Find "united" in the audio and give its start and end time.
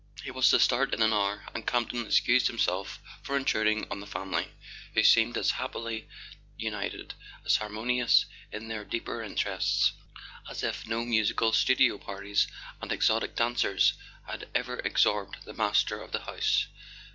6.57-7.13